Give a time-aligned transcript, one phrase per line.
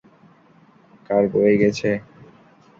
[1.07, 1.89] কার বয়ে গেছে?